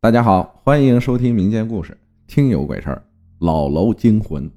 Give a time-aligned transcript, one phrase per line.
[0.00, 1.92] 大家好，欢迎收听民间故事
[2.28, 3.02] 《听有鬼事儿》。
[3.44, 4.48] 老楼惊魂。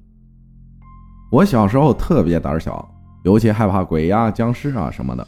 [1.32, 2.88] 我小时候特别胆小，
[3.24, 5.26] 尤其害怕鬼呀、僵尸啊什么的，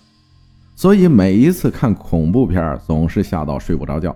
[0.76, 4.14] 所以每一次看恐怖片总是吓到睡不着觉。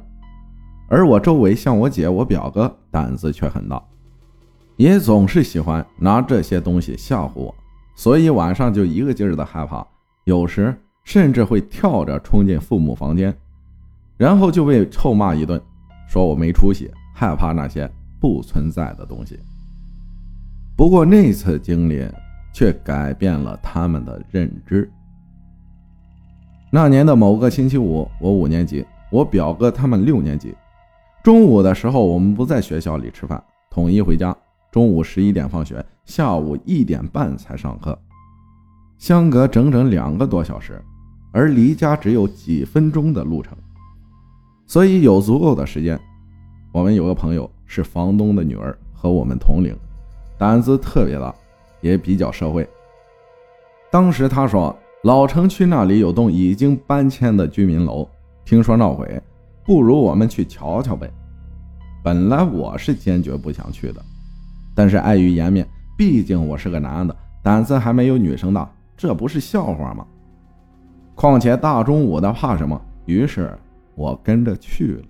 [0.89, 3.83] 而我周围像我姐、我表哥胆子却很大，
[4.77, 7.53] 也总是喜欢拿这些东西吓唬我，
[7.97, 9.85] 所以晚上就一个劲儿的害怕，
[10.27, 10.73] 有时
[11.03, 13.37] 甚至会跳着冲进父母房间，
[14.17, 15.61] 然后就被臭骂一顿。
[16.09, 19.39] 说我没出息，害怕那些不存在的东西。
[20.77, 22.05] 不过那次经历
[22.53, 24.91] 却改变了他们的认知。
[26.71, 30.55] 那年的某个星期五，我五年级，我表哥他们六年级。
[31.23, 34.35] 中午的时候，我们不在学校里吃饭，统一回家。
[34.71, 37.99] 中午十一点放学，下午一点半才上课，
[38.99, 40.81] 相隔整整两个多小时，
[41.33, 43.57] 而离家只有几分钟的路程。
[44.69, 45.99] 所以有足够的时间。
[46.71, 49.75] 我们有个朋友是房东的女儿，和我们同龄，
[50.37, 51.35] 胆子特别大，
[51.81, 52.69] 也比较社会。
[53.91, 58.07] 当时他说，老城区那里有栋已经搬迁的居民楼，
[58.45, 59.21] 听说闹鬼，
[59.65, 61.11] 不如我们去瞧瞧呗。
[62.05, 64.03] 本来我是坚决不想去的，
[64.75, 70.07] 但是碍于颜面，毕竟我是个男的，胆子还没有女生大，这不是笑话吗？
[71.15, 72.79] 况且大中午的怕什么？
[73.07, 73.51] 于是。
[73.99, 75.05] 我跟着去了，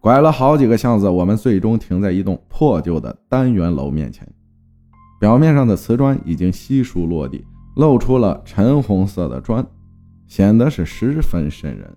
[0.00, 4.26] 拐了好几个巷子，我们最终停在一栋破旧的单元楼面前。
[5.20, 7.44] 表面上的瓷砖已经悉数落地，
[7.76, 9.62] 露出了橙红色的砖，
[10.26, 11.94] 显得是十分瘆人。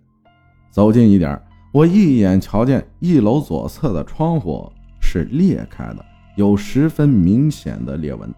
[0.69, 4.69] 走近一点，我一眼瞧见一楼左侧的窗户
[5.01, 6.05] 是裂开的，
[6.35, 8.29] 有十分明显的裂纹。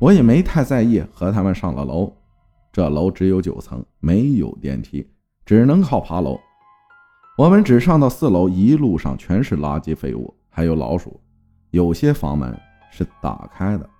[0.00, 2.12] 我也没太在意，和他们上了楼。
[2.72, 5.06] 这楼只有九层，没有电梯。
[5.50, 6.38] 只能靠爬楼。
[7.36, 11.20] 我们只上到四楼，一路上全是垃圾废物，还有老鼠。
[11.72, 12.56] 有些房门
[12.92, 13.90] 是打开的。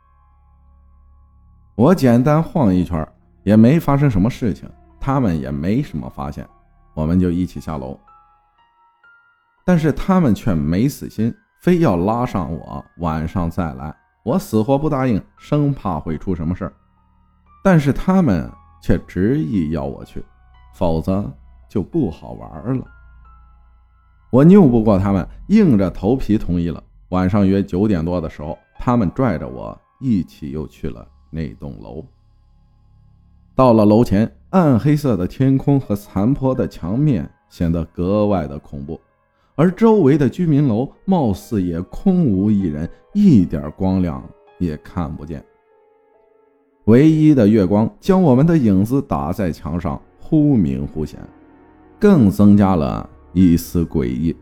[1.75, 3.05] 我简单晃一圈，
[3.42, 4.70] 也没发生什么事情，
[5.01, 6.48] 他们也没什么发现，
[6.95, 7.98] 我们就一起下楼。
[9.64, 13.92] 但是他们却没死心，非要拉上我晚上再来。
[14.23, 16.73] 我死活不答应，生怕会出什么事儿。
[17.64, 18.48] 但是他们
[18.80, 20.24] 却执意要我去，
[20.74, 21.29] 否则。
[21.70, 22.85] 就不好玩了。
[24.31, 26.83] 我拗不过他们，硬着头皮同意了。
[27.08, 32.05] 晚上约九点多的时候，他们拽着我一起又去了那栋楼。
[33.55, 39.01] 到了楼前，暗黑色的天空和残破的墙面显得格外的恐怖，
[39.55, 44.23] 而周围的居民楼貌似也空无一人，一点光亮
[44.59, 45.45] 也看不见。
[46.85, 51.20] 唯一的月光将我们的影子打在墙上，忽明忽显。
[52.00, 54.34] 更增加了一丝诡异。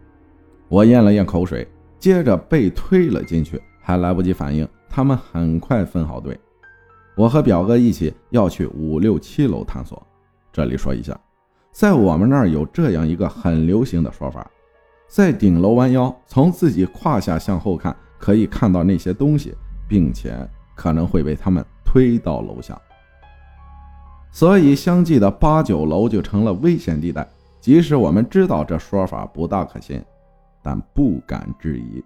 [0.69, 1.67] 我咽了咽口水，
[1.99, 6.39] 接着被推了进去，还来不及反应，他们很快分好队。
[7.17, 10.01] 我和表哥一起要去五六七楼探索。
[10.53, 11.19] 这里说一下，
[11.73, 14.49] 在我们那儿有这样一个很流行的说法：
[15.09, 19.53] 在顶楼弯腰，从自己胯下向后看，可以看到那些东西，
[19.89, 22.81] 并且可能会被他们推到楼下。
[24.31, 27.27] 所以，相继的八九楼就成了危险地带。
[27.69, 30.03] 即使我们知道这说法不大可信，
[30.63, 32.03] 但不敢质疑。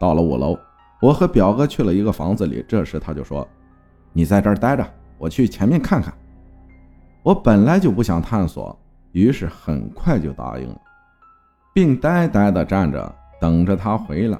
[0.00, 0.58] 到了五楼，
[1.00, 2.64] 我和表哥去了一个房子里。
[2.66, 3.46] 这时他就说
[4.12, 4.84] ：“你在这儿待着，
[5.18, 6.12] 我去前面看看。”
[7.22, 8.76] 我本来就不想探索，
[9.12, 10.80] 于是很快就答应了，
[11.72, 14.38] 并呆呆地站着等着他回来。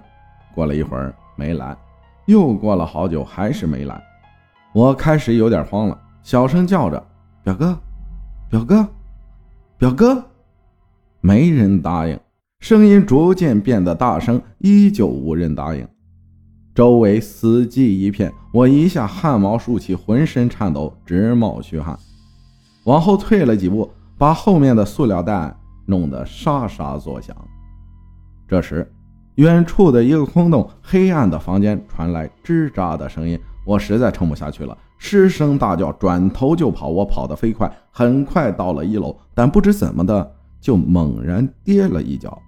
[0.57, 1.77] 过了一会儿没来，
[2.27, 4.03] 又过了好久还是没来，
[4.75, 7.01] 我开始有点慌了，小声叫着
[7.45, 7.79] ：“表哥，
[8.49, 8.85] 表哥。”
[9.81, 10.23] 表哥，
[11.23, 12.21] 没人答应。
[12.59, 15.89] 声音逐渐变得大声，依旧无人答应。
[16.75, 21.99] 周围死寂一片，我一下汗毛竖起，浑身颤抖，直冒虚汗。
[22.85, 27.35] 往后退了几步，把后面的塑料袋弄得沙沙作响。
[28.47, 28.87] 这时，
[29.37, 34.77] 远处的一个空洞、黑暗的房间传来吱喳的声音，我实在撑不下去了。
[35.03, 36.89] 失声大叫，转头就跑。
[36.89, 40.31] 我跑得飞快，很快到了一楼，但不知怎么的，
[40.61, 42.39] 就猛然跌了一跤，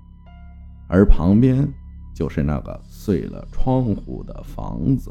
[0.87, 1.66] 而旁边
[2.14, 5.10] 就是那个碎了窗户的房子。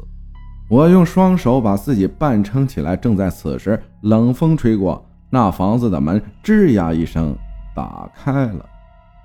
[0.70, 2.96] 我用双手把自己半撑起来。
[2.96, 7.36] 正在此时，冷风吹过，那房子的门吱呀一声
[7.74, 8.64] 打开了，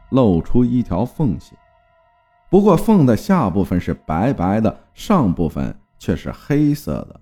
[0.09, 1.53] 露出一条缝隙。
[2.49, 7.21] 不过缝的下部分是白白的，上部分却是黑色的。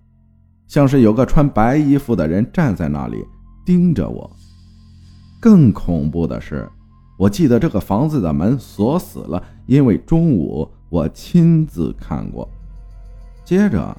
[0.67, 3.23] 像是有个穿白衣服的人站在那里
[3.65, 4.29] 盯着我。
[5.39, 6.67] 更恐怖的是，
[7.17, 12.50] 我记得这个房子的门锁死了，因为中午我亲自看过。
[13.44, 13.95] 接着，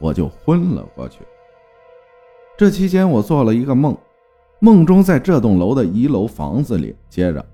[0.00, 1.20] 我就昏了过去。
[2.56, 3.94] 这期间，我做了一个梦，
[4.60, 7.44] 梦中在这栋楼的一楼房子里，接着，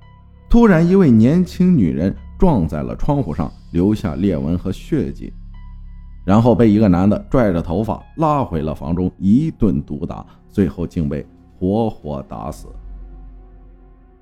[0.49, 5.33] 突然一位年轻女人撞在了窗户上，留下裂纹和血迹，
[6.25, 11.27] 然后被一个男的拽着头发拉回了房中，一顿毒打，最后竟被
[11.59, 12.69] 活活打死。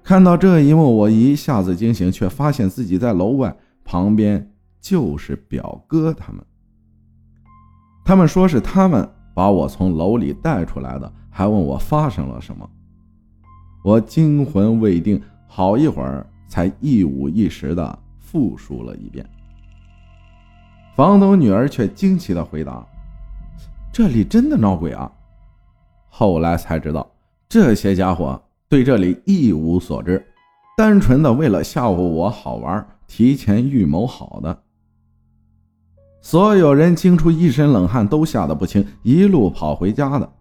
[0.03, 3.55] 看到这一幕，我一下子惊醒，却发现自己在楼外，
[3.85, 4.51] 旁边
[4.81, 6.43] 就是表哥他们。
[8.05, 12.69] 他们说是他们把我从楼里带出来的，还问我发生了什么。
[13.85, 19.25] 我惊魂未定，好一会儿才一五一十的复述了一遍。
[21.01, 22.87] 房东女儿却惊奇的回答
[23.91, 25.11] ：“这里真的闹鬼啊！”
[26.11, 27.11] 后来才知道，
[27.49, 28.39] 这些家伙。
[28.69, 30.23] 对这里一无所知，
[30.77, 34.63] 单纯的为了吓唬我好玩，提前预谋好的。
[36.21, 40.33] 所有人惊出一身冷汗，都吓得不轻，一路跑回家的。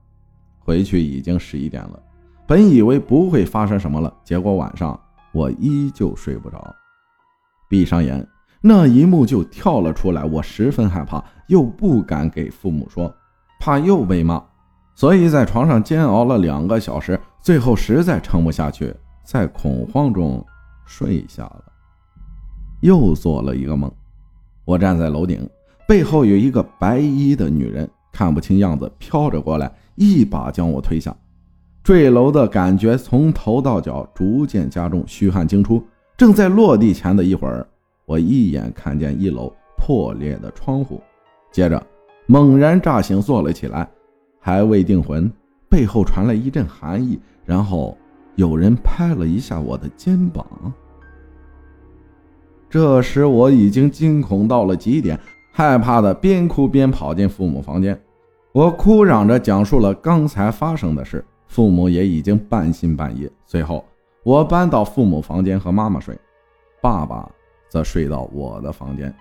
[0.59, 1.97] 回去已经十一点了，
[2.45, 4.99] 本以为不会发生什么了，结果晚上
[5.31, 6.75] 我依旧睡不着。
[7.69, 8.27] 闭上眼，
[8.61, 13.13] 那一幕就跳了出来，我十分害怕，又不敢给父母说，
[13.59, 14.43] 怕又被骂。
[14.95, 20.45] 所以在床上煎熬了两个小时，最后实在撑不下去，在恐慌中
[20.85, 21.63] 睡下了。
[22.81, 23.89] 又做了一个梦，
[24.65, 25.49] 我站在楼顶，
[25.87, 31.15] 背后有一个白衣的女人，看不清样子，飘着过来，一把将我推下，
[31.81, 35.81] 坠楼的感觉从头到脚逐渐加重，虚汗惊出。
[36.17, 37.65] 正在落地前的一会儿，
[38.09, 40.99] 我一眼看见一楼破裂的窗户，
[41.51, 41.79] 接着
[42.25, 43.87] 猛然炸醒，坐了起来。
[44.39, 45.31] 还未定魂，
[45.69, 47.95] 背后传来一阵寒意，然后
[48.33, 50.43] 有人拍了一下我的肩膀。
[52.67, 55.19] 这时我已经惊恐到了极点，
[55.51, 57.99] 害怕的边哭边跑进父母房间。
[58.53, 63.29] 我哭嚷着讲述了刚才发生的事，父母也已经半信半疑。
[63.45, 63.85] 最后，
[64.23, 66.17] 我搬到父母房间和妈妈睡，
[66.81, 67.29] 爸爸
[67.69, 69.13] 则睡到我的房间。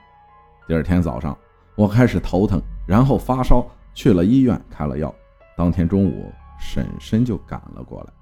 [0.66, 1.36] 第二天早上，
[1.76, 3.66] 我开始头疼，然后发烧。
[3.94, 5.12] 去了医院开了药，
[5.56, 8.12] 当天中午婶婶就赶了过来。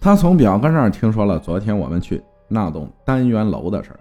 [0.00, 4.00] 他从表哥那儿听说了昨天我们去那栋单元楼的事儿，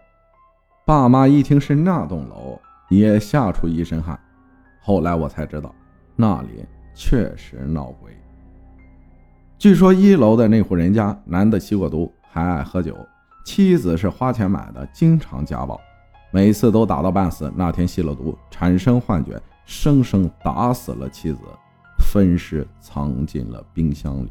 [0.85, 2.57] 爸妈一听是那栋楼，
[2.87, 4.17] 也吓出一身汗。
[4.79, 5.75] 后来我才知道，
[6.15, 6.65] 那里
[6.95, 8.15] 确实闹鬼。
[9.57, 12.95] 据说一楼的那户人家，男的吸过毒，还爱喝酒，
[13.47, 15.79] 妻子是花钱买的，经常家暴，
[16.31, 17.49] 每次都打到半死。
[17.55, 19.41] 那天吸了毒，产生幻觉。
[19.65, 21.39] 生生打死了妻子，
[22.11, 24.29] 分尸藏进了冰箱里。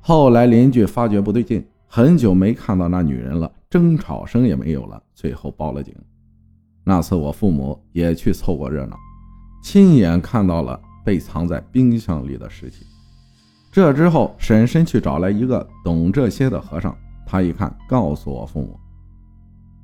[0.00, 5.92] 后来邻居发觉不对劲，很久没看到那女人了，争吵声也没有了，最后报了警。
[6.84, 8.96] 那次我父母也去凑过热闹，
[9.64, 12.86] 亲眼看到了被藏在冰箱里的尸体。
[13.72, 16.96] 这之后，婶婶去找来一个懂这些的和尚，
[17.28, 18.80] 他一看，告诉我父母，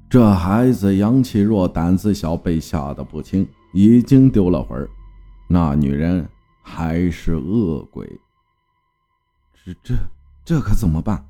[0.09, 3.47] 这孩子阳气弱，胆子小，被吓得不轻。
[3.77, 4.89] 已经丢了魂儿，
[5.49, 6.25] 那女人
[6.63, 8.09] 还是恶鬼。
[9.65, 9.95] 这这
[10.45, 11.25] 这可怎么办？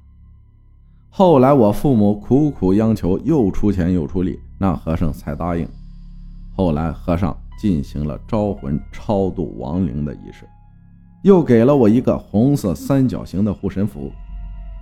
[1.09, 5.67] 后来我父母苦苦央求，又出钱又出力，那和尚才答应。
[6.55, 10.47] 后来和尚进行了招魂、超度亡灵的仪式，
[11.23, 14.13] 又给了我一个红色三角形的护身符，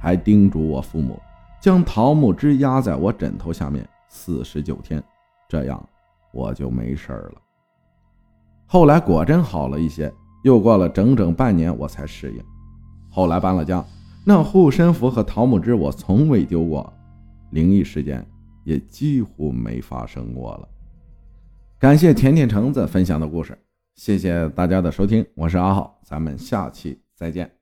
[0.02, 1.16] 还叮嘱我父母
[1.60, 5.00] 将桃木枝压在我枕头下面四十九天，
[5.48, 5.88] 这样
[6.32, 7.40] 我就没事了。
[8.66, 12.42] 后来果真好了一些，又过了整整半年，我才适应。
[13.08, 13.84] 后来搬了家，
[14.26, 16.92] 那护身符和桃木枝我从未丢过，
[17.50, 18.26] 灵异事件
[18.64, 20.68] 也几乎没发生过了。
[21.78, 23.56] 感谢甜甜橙子分享的故事，
[23.94, 27.61] 谢谢大家的收听，我是阿浩，咱们下期再见。